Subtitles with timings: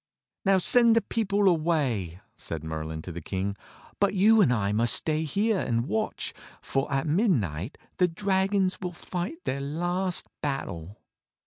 [0.43, 3.55] "Now send the people away," said Merlin to the King,
[3.99, 8.93] "but you and I must stay here and watch, for at midnight the dragons will
[8.93, 10.97] fight their last battle."